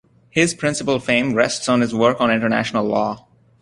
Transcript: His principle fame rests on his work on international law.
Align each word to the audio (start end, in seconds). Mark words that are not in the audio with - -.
His 0.31 0.55
principle 0.55 0.97
fame 0.97 1.35
rests 1.35 1.69
on 1.69 1.81
his 1.81 1.93
work 1.93 2.19
on 2.19 2.31
international 2.31 2.85
law. 2.85 3.27